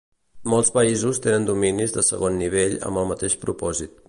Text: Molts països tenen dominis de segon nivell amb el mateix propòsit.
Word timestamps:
Molts 0.53 0.71
països 0.77 1.21
tenen 1.27 1.45
dominis 1.51 1.95
de 1.99 2.07
segon 2.11 2.41
nivell 2.45 2.77
amb 2.89 3.03
el 3.05 3.11
mateix 3.15 3.41
propòsit. 3.47 3.99